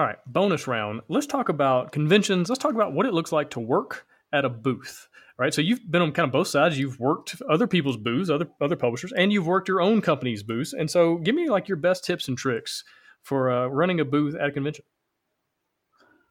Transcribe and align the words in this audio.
All 0.00 0.06
right, 0.06 0.16
bonus 0.26 0.66
round. 0.66 1.02
Let's 1.08 1.26
talk 1.26 1.50
about 1.50 1.92
conventions. 1.92 2.48
Let's 2.48 2.58
talk 2.58 2.72
about 2.72 2.94
what 2.94 3.04
it 3.04 3.12
looks 3.12 3.32
like 3.32 3.50
to 3.50 3.60
work 3.60 4.06
at 4.32 4.46
a 4.46 4.48
booth. 4.48 5.06
Right. 5.36 5.52
so 5.52 5.60
you've 5.60 5.90
been 5.90 6.00
on 6.00 6.12
kind 6.12 6.26
of 6.26 6.32
both 6.32 6.48
sides. 6.48 6.78
You've 6.78 6.98
worked 6.98 7.36
other 7.50 7.66
people's 7.66 7.98
booths, 7.98 8.30
other 8.30 8.48
other 8.62 8.76
publishers, 8.76 9.12
and 9.12 9.30
you've 9.30 9.46
worked 9.46 9.68
your 9.68 9.82
own 9.82 10.00
company's 10.00 10.42
booths. 10.42 10.72
And 10.72 10.90
so, 10.90 11.18
give 11.18 11.34
me 11.34 11.50
like 11.50 11.68
your 11.68 11.76
best 11.76 12.02
tips 12.02 12.28
and 12.28 12.38
tricks 12.38 12.82
for 13.22 13.50
uh, 13.50 13.66
running 13.66 14.00
a 14.00 14.06
booth 14.06 14.34
at 14.34 14.48
a 14.48 14.52
convention. 14.52 14.86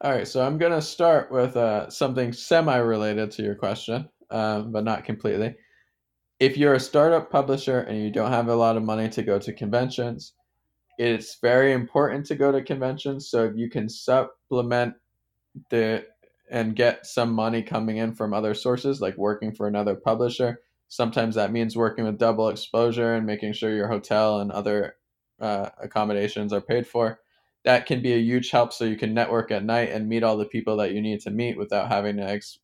All 0.01 0.13
right, 0.13 0.27
so 0.27 0.43
I'm 0.43 0.57
going 0.57 0.71
to 0.71 0.81
start 0.81 1.31
with 1.31 1.55
uh, 1.55 1.91
something 1.91 2.33
semi-related 2.33 3.29
to 3.33 3.43
your 3.43 3.55
question, 3.55 4.09
um, 4.31 4.71
but 4.71 4.83
not 4.83 5.05
completely. 5.05 5.53
If 6.39 6.57
you're 6.57 6.73
a 6.73 6.79
startup 6.79 7.29
publisher 7.29 7.81
and 7.81 8.01
you 8.01 8.09
don't 8.09 8.31
have 8.31 8.47
a 8.47 8.55
lot 8.55 8.77
of 8.77 8.83
money 8.83 9.09
to 9.09 9.21
go 9.21 9.37
to 9.37 9.53
conventions, 9.53 10.33
it's 10.99 11.37
very 11.41 11.71
important 11.71 12.25
to 12.25 12.35
go 12.35 12.51
to 12.51 12.61
conventions. 12.61 13.29
So 13.29 13.45
if 13.45 13.55
you 13.55 13.69
can 13.69 13.87
supplement 13.87 14.95
the 15.69 16.05
and 16.51 16.75
get 16.75 17.05
some 17.05 17.31
money 17.31 17.63
coming 17.63 17.97
in 17.97 18.13
from 18.13 18.33
other 18.33 18.53
sources, 18.53 18.99
like 18.99 19.15
working 19.17 19.53
for 19.53 19.67
another 19.67 19.95
publisher, 19.95 20.59
sometimes 20.89 21.35
that 21.35 21.53
means 21.53 21.77
working 21.77 22.03
with 22.03 22.17
double 22.17 22.49
exposure 22.49 23.13
and 23.13 23.25
making 23.25 23.53
sure 23.53 23.73
your 23.73 23.87
hotel 23.87 24.39
and 24.39 24.51
other 24.51 24.95
uh, 25.39 25.69
accommodations 25.81 26.51
are 26.51 26.59
paid 26.59 26.85
for. 26.85 27.21
That 27.63 27.85
can 27.85 28.01
be 28.01 28.13
a 28.13 28.17
huge 28.17 28.49
help 28.49 28.73
so 28.73 28.83
you 28.83 28.97
can 28.97 29.13
network 29.13 29.51
at 29.51 29.63
night 29.63 29.91
and 29.91 30.09
meet 30.09 30.23
all 30.23 30.37
the 30.37 30.45
people 30.45 30.77
that 30.77 30.91
you 30.91 31.01
need 31.01 31.21
to 31.21 31.31
meet 31.31 31.57
without 31.57 31.87
having 31.87 32.17
to 32.17 32.23
ex- 32.23 32.59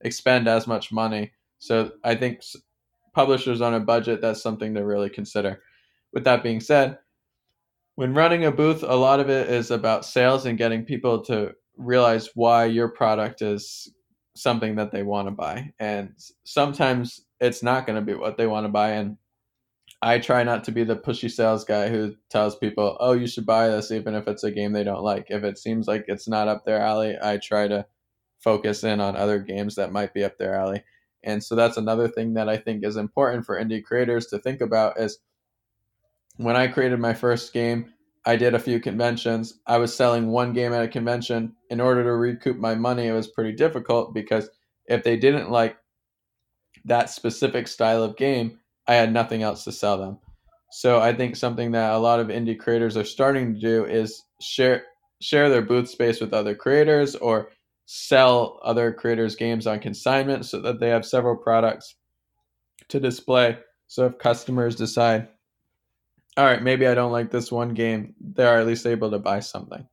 expend 0.00 0.46
as 0.46 0.66
much 0.66 0.92
money. 0.92 1.32
So 1.58 1.92
I 2.04 2.14
think 2.14 2.42
publishers 3.14 3.60
on 3.60 3.74
a 3.74 3.80
budget, 3.80 4.20
that's 4.20 4.42
something 4.42 4.74
to 4.74 4.84
really 4.84 5.10
consider. 5.10 5.62
With 6.12 6.24
that 6.24 6.42
being 6.42 6.60
said, 6.60 6.98
when 8.00 8.14
running 8.14 8.46
a 8.46 8.50
booth, 8.50 8.82
a 8.82 8.96
lot 8.96 9.20
of 9.20 9.28
it 9.28 9.50
is 9.50 9.70
about 9.70 10.06
sales 10.06 10.46
and 10.46 10.56
getting 10.56 10.86
people 10.86 11.22
to 11.22 11.52
realize 11.76 12.30
why 12.34 12.64
your 12.64 12.88
product 12.88 13.42
is 13.42 13.92
something 14.34 14.76
that 14.76 14.90
they 14.90 15.02
want 15.02 15.28
to 15.28 15.32
buy. 15.32 15.70
And 15.78 16.14
sometimes 16.44 17.20
it's 17.40 17.62
not 17.62 17.86
going 17.86 17.96
to 17.96 18.02
be 18.02 18.14
what 18.14 18.38
they 18.38 18.46
want 18.46 18.64
to 18.64 18.72
buy. 18.72 18.92
And 18.92 19.18
I 20.00 20.18
try 20.18 20.44
not 20.44 20.64
to 20.64 20.72
be 20.72 20.82
the 20.82 20.96
pushy 20.96 21.30
sales 21.30 21.62
guy 21.62 21.90
who 21.90 22.14
tells 22.30 22.56
people, 22.56 22.96
oh, 23.00 23.12
you 23.12 23.26
should 23.26 23.44
buy 23.44 23.68
this, 23.68 23.90
even 23.90 24.14
if 24.14 24.26
it's 24.26 24.44
a 24.44 24.50
game 24.50 24.72
they 24.72 24.82
don't 24.82 25.04
like. 25.04 25.26
If 25.28 25.44
it 25.44 25.58
seems 25.58 25.86
like 25.86 26.06
it's 26.08 26.26
not 26.26 26.48
up 26.48 26.64
their 26.64 26.80
alley, 26.80 27.18
I 27.22 27.36
try 27.36 27.68
to 27.68 27.84
focus 28.42 28.82
in 28.82 29.02
on 29.02 29.14
other 29.14 29.40
games 29.40 29.74
that 29.74 29.92
might 29.92 30.14
be 30.14 30.24
up 30.24 30.38
their 30.38 30.54
alley. 30.54 30.84
And 31.22 31.44
so 31.44 31.54
that's 31.54 31.76
another 31.76 32.08
thing 32.08 32.32
that 32.32 32.48
I 32.48 32.56
think 32.56 32.82
is 32.82 32.96
important 32.96 33.44
for 33.44 33.62
indie 33.62 33.84
creators 33.84 34.28
to 34.28 34.38
think 34.38 34.62
about 34.62 34.98
is 34.98 35.18
when 36.40 36.56
I 36.56 36.68
created 36.68 36.98
my 36.98 37.12
first 37.12 37.52
game, 37.52 37.92
I 38.24 38.36
did 38.36 38.54
a 38.54 38.58
few 38.58 38.80
conventions. 38.80 39.60
I 39.66 39.76
was 39.76 39.94
selling 39.94 40.28
one 40.28 40.54
game 40.54 40.72
at 40.72 40.82
a 40.82 40.88
convention. 40.88 41.54
In 41.68 41.82
order 41.82 42.02
to 42.02 42.12
recoup 42.14 42.56
my 42.56 42.74
money, 42.74 43.08
it 43.08 43.12
was 43.12 43.28
pretty 43.28 43.52
difficult 43.52 44.14
because 44.14 44.48
if 44.86 45.04
they 45.04 45.18
didn't 45.18 45.50
like 45.50 45.76
that 46.86 47.10
specific 47.10 47.68
style 47.68 48.02
of 48.02 48.16
game, 48.16 48.58
I 48.86 48.94
had 48.94 49.12
nothing 49.12 49.42
else 49.42 49.64
to 49.64 49.72
sell 49.72 49.98
them. 49.98 50.18
So 50.72 50.98
I 50.98 51.12
think 51.12 51.36
something 51.36 51.72
that 51.72 51.92
a 51.92 51.98
lot 51.98 52.20
of 52.20 52.28
indie 52.28 52.58
creators 52.58 52.96
are 52.96 53.04
starting 53.04 53.52
to 53.52 53.60
do 53.60 53.84
is 53.84 54.22
share 54.40 54.84
share 55.20 55.50
their 55.50 55.60
booth 55.60 55.90
space 55.90 56.22
with 56.22 56.32
other 56.32 56.54
creators 56.54 57.16
or 57.16 57.50
sell 57.84 58.58
other 58.62 58.90
creators 58.94 59.36
games 59.36 59.66
on 59.66 59.78
consignment 59.78 60.46
so 60.46 60.58
that 60.62 60.80
they 60.80 60.88
have 60.88 61.04
several 61.04 61.36
products 61.36 61.96
to 62.88 62.98
display. 62.98 63.58
So 63.88 64.06
if 64.06 64.16
customers 64.16 64.74
decide 64.74 65.28
all 66.36 66.44
right, 66.44 66.62
maybe 66.62 66.86
I 66.86 66.94
don't 66.94 67.12
like 67.12 67.30
this 67.30 67.50
one 67.50 67.74
game, 67.74 68.14
they're 68.20 68.58
at 68.58 68.66
least 68.66 68.86
able 68.86 69.10
to 69.10 69.18
buy 69.18 69.40
something. 69.40 69.86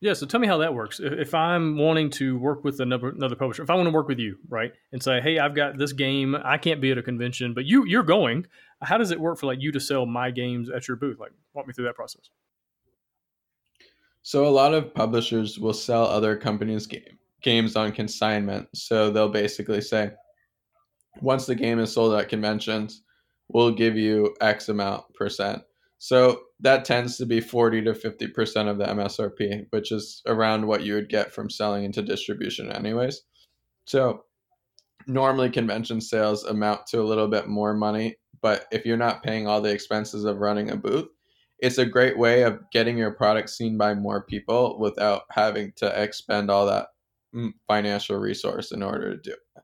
Yeah, 0.00 0.12
so 0.12 0.26
tell 0.26 0.40
me 0.40 0.46
how 0.46 0.58
that 0.58 0.74
works. 0.74 1.00
If 1.02 1.32
I'm 1.32 1.78
wanting 1.78 2.10
to 2.10 2.36
work 2.36 2.62
with 2.62 2.80
another 2.80 3.08
another 3.08 3.36
publisher, 3.36 3.62
if 3.62 3.70
I 3.70 3.74
want 3.74 3.86
to 3.86 3.90
work 3.92 4.06
with 4.06 4.18
you, 4.18 4.36
right, 4.50 4.70
and 4.92 5.02
say, 5.02 5.20
hey, 5.22 5.38
I've 5.38 5.54
got 5.54 5.78
this 5.78 5.94
game, 5.94 6.36
I 6.44 6.58
can't 6.58 6.80
be 6.80 6.90
at 6.90 6.98
a 6.98 7.02
convention, 7.02 7.54
but 7.54 7.64
you 7.64 7.86
you're 7.86 8.02
going. 8.02 8.46
How 8.82 8.98
does 8.98 9.12
it 9.12 9.18
work 9.18 9.38
for 9.38 9.46
like 9.46 9.62
you 9.62 9.72
to 9.72 9.80
sell 9.80 10.04
my 10.04 10.30
games 10.30 10.68
at 10.68 10.86
your 10.86 10.98
booth? 10.98 11.18
Like, 11.18 11.32
walk 11.54 11.66
me 11.66 11.72
through 11.72 11.86
that 11.86 11.94
process. 11.94 12.28
So 14.20 14.46
a 14.46 14.48
lot 14.48 14.74
of 14.74 14.94
publishers 14.94 15.58
will 15.58 15.72
sell 15.72 16.04
other 16.04 16.36
companies' 16.36 16.86
game, 16.86 17.18
games 17.40 17.74
on 17.74 17.92
consignment. 17.92 18.68
So 18.74 19.10
they'll 19.10 19.30
basically 19.30 19.80
say, 19.80 20.12
once 21.22 21.46
the 21.46 21.54
game 21.54 21.78
is 21.78 21.92
sold 21.92 22.14
at 22.14 22.28
conventions, 22.28 23.04
will 23.48 23.70
give 23.70 23.96
you 23.96 24.34
X 24.40 24.68
amount 24.68 25.04
percent. 25.14 25.62
So 25.98 26.42
that 26.60 26.84
tends 26.84 27.16
to 27.16 27.26
be 27.26 27.40
40 27.40 27.82
to 27.82 27.92
50% 27.92 28.68
of 28.68 28.78
the 28.78 28.84
MSRP, 28.84 29.66
which 29.70 29.90
is 29.90 30.22
around 30.26 30.66
what 30.66 30.82
you 30.82 30.94
would 30.94 31.08
get 31.08 31.32
from 31.32 31.48
selling 31.48 31.84
into 31.84 32.02
distribution, 32.02 32.70
anyways. 32.70 33.22
So 33.86 34.24
normally 35.06 35.50
convention 35.50 36.00
sales 36.00 36.44
amount 36.44 36.86
to 36.88 37.00
a 37.00 37.04
little 37.04 37.28
bit 37.28 37.48
more 37.48 37.74
money, 37.74 38.16
but 38.42 38.66
if 38.70 38.84
you're 38.84 38.96
not 38.96 39.22
paying 39.22 39.46
all 39.46 39.60
the 39.60 39.72
expenses 39.72 40.24
of 40.24 40.38
running 40.38 40.70
a 40.70 40.76
booth, 40.76 41.08
it's 41.58 41.78
a 41.78 41.86
great 41.86 42.18
way 42.18 42.42
of 42.42 42.58
getting 42.72 42.98
your 42.98 43.12
product 43.12 43.48
seen 43.50 43.78
by 43.78 43.94
more 43.94 44.24
people 44.24 44.78
without 44.78 45.22
having 45.30 45.72
to 45.76 46.02
expend 46.02 46.50
all 46.50 46.66
that 46.66 46.88
mm, 47.34 47.52
financial 47.66 48.18
resource 48.18 48.72
in 48.72 48.82
order 48.82 49.16
to 49.16 49.22
do 49.22 49.32
it. 49.32 49.63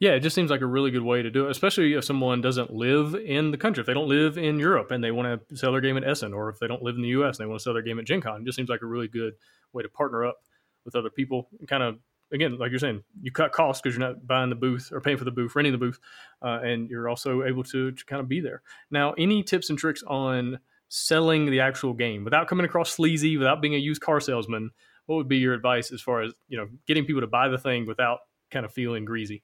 Yeah, 0.00 0.12
it 0.12 0.20
just 0.20 0.34
seems 0.34 0.50
like 0.50 0.62
a 0.62 0.66
really 0.66 0.90
good 0.90 1.02
way 1.02 1.20
to 1.20 1.30
do 1.30 1.46
it, 1.46 1.50
especially 1.50 1.92
if 1.92 2.04
someone 2.04 2.40
doesn't 2.40 2.72
live 2.72 3.14
in 3.14 3.50
the 3.50 3.58
country. 3.58 3.82
If 3.82 3.86
they 3.86 3.92
don't 3.92 4.08
live 4.08 4.38
in 4.38 4.58
Europe 4.58 4.90
and 4.90 5.04
they 5.04 5.10
want 5.10 5.46
to 5.48 5.56
sell 5.56 5.72
their 5.72 5.82
game 5.82 5.98
at 5.98 6.08
Essen, 6.08 6.32
or 6.32 6.48
if 6.48 6.58
they 6.58 6.66
don't 6.66 6.82
live 6.82 6.96
in 6.96 7.02
the 7.02 7.08
US 7.08 7.38
and 7.38 7.44
they 7.44 7.48
want 7.48 7.60
to 7.60 7.62
sell 7.62 7.74
their 7.74 7.82
game 7.82 7.98
at 7.98 8.06
Gen 8.06 8.22
Con, 8.22 8.40
it 8.40 8.44
just 8.46 8.56
seems 8.56 8.70
like 8.70 8.80
a 8.80 8.86
really 8.86 9.08
good 9.08 9.34
way 9.74 9.82
to 9.82 9.88
partner 9.90 10.24
up 10.24 10.38
with 10.86 10.96
other 10.96 11.10
people 11.10 11.48
and 11.58 11.68
kind 11.68 11.82
of 11.82 11.98
again, 12.32 12.56
like 12.58 12.70
you're 12.70 12.78
saying, 12.78 13.02
you 13.20 13.30
cut 13.30 13.52
costs 13.52 13.82
because 13.82 13.98
you're 13.98 14.06
not 14.06 14.26
buying 14.26 14.50
the 14.50 14.56
booth 14.56 14.90
or 14.92 15.00
paying 15.00 15.18
for 15.18 15.24
the 15.24 15.30
booth, 15.30 15.54
renting 15.54 15.72
the 15.72 15.78
booth, 15.78 15.98
uh, 16.42 16.60
and 16.62 16.88
you're 16.88 17.08
also 17.08 17.42
able 17.42 17.64
to, 17.64 17.90
to, 17.90 18.04
kind 18.04 18.20
of 18.20 18.28
be 18.28 18.40
there. 18.40 18.62
Now, 18.90 19.12
any 19.14 19.42
tips 19.42 19.68
and 19.68 19.78
tricks 19.78 20.02
on 20.06 20.60
selling 20.88 21.50
the 21.50 21.60
actual 21.60 21.92
game 21.92 22.24
without 22.24 22.48
coming 22.48 22.64
across 22.66 22.90
sleazy, 22.92 23.36
without 23.36 23.60
being 23.60 23.74
a 23.74 23.78
used 23.78 24.00
car 24.00 24.20
salesman? 24.20 24.70
What 25.06 25.16
would 25.16 25.28
be 25.28 25.38
your 25.38 25.54
advice 25.54 25.90
as 25.92 26.00
far 26.00 26.22
as 26.22 26.32
you 26.48 26.56
know 26.56 26.68
getting 26.86 27.04
people 27.04 27.20
to 27.20 27.26
buy 27.26 27.48
the 27.48 27.58
thing 27.58 27.86
without 27.86 28.18
kind 28.50 28.64
of 28.64 28.72
feeling 28.72 29.04
greasy? 29.04 29.42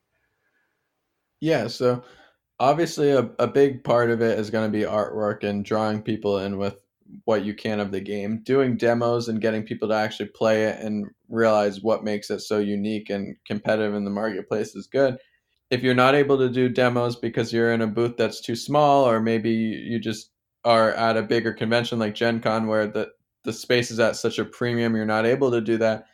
Yeah, 1.40 1.66
so 1.68 2.02
obviously 2.58 3.10
a, 3.10 3.30
a 3.38 3.46
big 3.46 3.84
part 3.84 4.10
of 4.10 4.22
it 4.22 4.38
is 4.38 4.50
going 4.50 4.70
to 4.70 4.78
be 4.78 4.84
artwork 4.84 5.44
and 5.44 5.64
drawing 5.64 6.02
people 6.02 6.38
in 6.38 6.58
with 6.58 6.82
what 7.24 7.44
you 7.44 7.54
can 7.54 7.80
of 7.80 7.92
the 7.92 8.00
game. 8.00 8.42
Doing 8.44 8.76
demos 8.76 9.28
and 9.28 9.40
getting 9.40 9.62
people 9.62 9.88
to 9.88 9.94
actually 9.94 10.30
play 10.30 10.64
it 10.64 10.80
and 10.80 11.06
realize 11.28 11.82
what 11.82 12.04
makes 12.04 12.30
it 12.30 12.40
so 12.40 12.58
unique 12.58 13.10
and 13.10 13.36
competitive 13.46 13.94
in 13.94 14.04
the 14.04 14.10
marketplace 14.10 14.74
is 14.74 14.86
good. 14.86 15.18
If 15.70 15.82
you're 15.82 15.94
not 15.94 16.14
able 16.14 16.38
to 16.38 16.48
do 16.48 16.68
demos 16.68 17.16
because 17.16 17.52
you're 17.52 17.72
in 17.72 17.82
a 17.82 17.86
booth 17.86 18.16
that's 18.16 18.40
too 18.40 18.56
small, 18.56 19.08
or 19.08 19.20
maybe 19.20 19.50
you 19.50 19.98
just 20.00 20.30
are 20.64 20.92
at 20.92 21.16
a 21.16 21.22
bigger 21.22 21.52
convention 21.52 21.98
like 21.98 22.14
Gen 22.14 22.40
Con 22.40 22.66
where 22.66 22.86
the, 22.86 23.10
the 23.44 23.52
space 23.52 23.90
is 23.90 24.00
at 24.00 24.16
such 24.16 24.38
a 24.38 24.44
premium, 24.44 24.94
you're 24.96 25.04
not 25.04 25.26
able 25.26 25.50
to 25.52 25.60
do 25.60 25.76
that. 25.78 26.06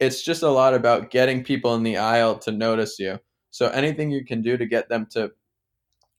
It's 0.00 0.22
just 0.22 0.42
a 0.42 0.50
lot 0.50 0.74
about 0.74 1.10
getting 1.10 1.44
people 1.44 1.74
in 1.74 1.82
the 1.82 1.98
aisle 1.98 2.38
to 2.40 2.52
notice 2.52 2.98
you. 2.98 3.18
So 3.50 3.68
anything 3.68 4.10
you 4.10 4.24
can 4.24 4.42
do 4.42 4.56
to 4.56 4.66
get 4.66 4.88
them 4.88 5.06
to 5.10 5.32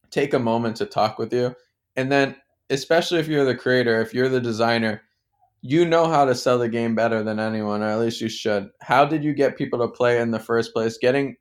take 0.09 0.33
a 0.33 0.39
moment 0.39 0.75
to 0.77 0.85
talk 0.85 1.17
with 1.17 1.33
you. 1.33 1.55
And 1.95 2.11
then, 2.11 2.35
especially 2.69 3.19
if 3.19 3.27
you're 3.27 3.45
the 3.45 3.55
creator, 3.55 4.01
if 4.01 4.13
you're 4.13 4.29
the 4.29 4.41
designer, 4.41 5.01
you 5.61 5.85
know 5.85 6.07
how 6.07 6.25
to 6.25 6.35
sell 6.35 6.57
the 6.57 6.69
game 6.69 6.95
better 6.95 7.23
than 7.23 7.39
anyone, 7.39 7.81
or 7.81 7.87
at 7.87 7.99
least 7.99 8.21
you 8.21 8.29
should. 8.29 8.69
How 8.81 9.05
did 9.05 9.23
you 9.23 9.33
get 9.33 9.57
people 9.57 9.79
to 9.79 9.87
play 9.87 10.19
in 10.19 10.31
the 10.31 10.39
first 10.39 10.73
place? 10.73 10.97
Getting 10.97 11.35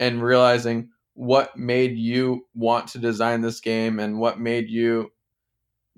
and 0.00 0.22
realizing 0.22 0.90
what 1.14 1.56
made 1.56 1.96
you 1.96 2.46
want 2.54 2.88
to 2.88 2.98
design 2.98 3.40
this 3.40 3.60
game 3.60 4.00
and 4.00 4.18
what 4.18 4.40
made 4.40 4.68
you 4.68 5.10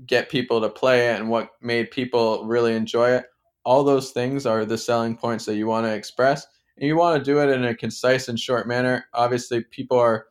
get 0.06 0.28
people 0.28 0.60
to 0.60 0.69
play 0.69 1.08
it 1.08 1.19
and 1.19 1.28
what 1.28 1.50
made 1.62 1.91
people 1.91 2.44
really 2.46 2.75
enjoy 2.75 3.10
it. 3.10 3.25
All 3.64 3.82
those 3.82 4.10
things 4.10 4.46
are 4.46 4.64
the 4.64 4.78
selling 4.78 5.16
points 5.16 5.46
that 5.46 5.56
you 5.56 5.66
want 5.66 5.87
to 5.87 5.94
express 5.94 6.46
and 6.78 6.87
you 6.87 6.96
want 6.96 7.19
to 7.19 7.25
do 7.25 7.40
it 7.40 7.49
in 7.49 7.64
a 7.64 7.75
concise 7.75 8.28
and 8.28 8.38
short 8.38 8.69
manner. 8.69 9.06
Obviously, 9.14 9.62
people 9.62 9.99
are 9.99 10.26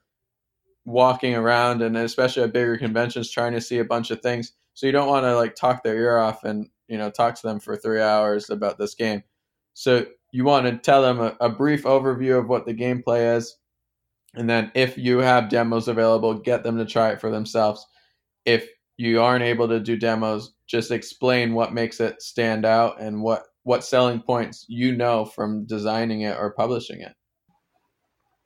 walking 0.85 1.35
around 1.35 1.81
and 1.81 1.97
especially 1.97 2.43
at 2.43 2.53
bigger 2.53 2.77
conventions 2.77 3.31
trying 3.31 3.53
to 3.53 3.61
see 3.61 3.79
a 3.79 3.85
bunch 3.85 4.11
of 4.11 4.21
things. 4.21 4.53
So 4.75 4.85
you 4.85 4.91
don't 4.91 5.07
want 5.07 5.23
to 5.25 5.35
like 5.35 5.55
talk 5.55 5.83
their 5.83 5.97
ear 5.97 6.17
off 6.17 6.43
and, 6.43 6.69
you 6.87 6.97
know, 6.97 7.09
talk 7.09 7.35
to 7.35 7.47
them 7.47 7.59
for 7.59 7.75
three 7.75 8.01
hours 8.01 8.49
about 8.49 8.77
this 8.77 8.93
game. 8.93 9.23
So 9.73 10.05
you 10.31 10.43
want 10.43 10.67
to 10.67 10.77
tell 10.77 11.01
them 11.01 11.19
a, 11.19 11.35
a 11.39 11.49
brief 11.49 11.83
overview 11.83 12.37
of 12.37 12.47
what 12.47 12.65
the 12.65 12.73
gameplay 12.73 13.35
is. 13.35 13.57
And 14.35 14.49
then 14.49 14.71
if 14.75 14.97
you 14.97 15.19
have 15.19 15.49
demos 15.49 15.87
available, 15.87 16.33
get 16.35 16.61
them 16.61 16.77
to 16.77 16.85
try 16.85 17.09
it 17.09 17.21
for 17.21 17.31
themselves. 17.31 17.85
If 18.45 18.67
you 18.97 19.21
aren't 19.21 19.43
able 19.43 19.67
to 19.69 19.79
do 19.79 19.97
demos, 19.97 20.53
just 20.67 20.91
explain 20.91 21.53
what 21.53 21.73
makes 21.73 21.99
it 21.99 22.21
stand 22.21 22.65
out 22.65 23.01
and 23.01 23.21
what 23.21 23.45
what 23.65 23.83
selling 23.83 24.21
points 24.21 24.65
you 24.69 24.95
know 24.95 25.25
from 25.25 25.65
designing 25.65 26.21
it 26.21 26.37
or 26.37 26.51
publishing 26.51 27.01
it. 27.01 27.13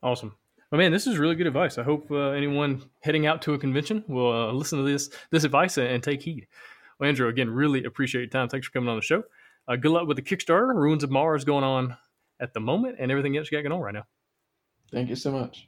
Awesome. 0.01 0.33
Well, 0.71 0.80
man, 0.80 0.92
this 0.92 1.07
is 1.07 1.18
really 1.18 1.36
good 1.36 1.48
advice. 1.48 1.77
I 1.77 1.83
hope 1.83 2.10
uh, 2.10 2.30
anyone 2.30 2.81
heading 3.01 3.25
out 3.25 3.42
to 3.44 3.54
a 3.54 3.60
convention 3.60 4.04
will 4.07 4.31
uh, 4.31 4.51
listen 4.54 4.80
to 4.80 4.86
this 4.86 5.10
this 5.30 5.44
advice 5.44 5.77
and, 5.77 5.88
and, 5.88 6.01
take 6.01 6.21
heed. 6.21 6.48
Well, 7.00 7.10
Andrew, 7.10 7.27
again, 7.27 7.50
really 7.50 7.83
appreciate 7.83 8.21
your 8.21 8.30
time. 8.30 8.48
Thanks 8.48 8.68
for 8.68 8.74
coming 8.74 8.89
on 8.89 8.95
the 8.95 9.01
show. 9.01 9.24
Uh, 9.68 9.75
good 9.75 9.92
luck 9.92 10.07
with 10.07 10.16
the 10.16 10.24
Kickstarter. 10.24 10.74
Ruins 10.74 11.04
of 11.04 11.12
Mars 11.12 11.44
going 11.44 11.63
on 11.63 11.98
at 12.39 12.54
the 12.54 12.60
moment, 12.62 12.95
and 13.00 13.12
everything 13.12 13.36
else 13.36 13.51
you 13.51 13.57
got 13.57 13.68
going 13.68 13.74
on 13.74 13.81
right 13.83 13.94
now. 13.94 14.06
Thank 14.92 15.10
you 15.10 15.15
so 15.15 15.31
much. 15.31 15.68